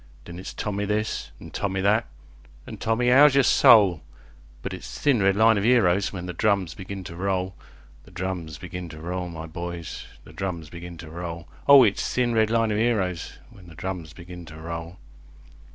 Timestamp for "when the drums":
6.11-6.73, 13.51-14.13